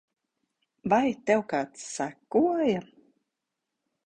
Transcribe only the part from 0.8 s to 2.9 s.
Vai tev kāds sekoja?